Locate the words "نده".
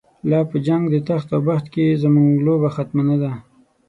3.09-3.31